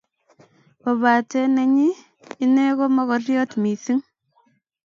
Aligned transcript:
Kopate 0.81 1.39
nenyi, 1.55 1.89
ine 2.43 2.63
ko 2.77 2.85
mokoriot 2.95 3.51
mising 3.61 4.03